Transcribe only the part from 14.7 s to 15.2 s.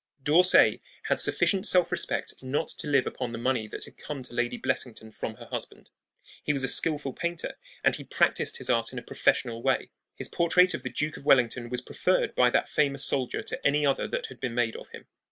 of him.